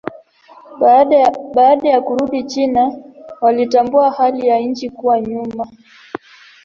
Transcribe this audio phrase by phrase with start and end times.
[1.55, 2.93] Baada ya kurudi China
[3.47, 5.67] alitambua hali ya nchi kuwa nyuma.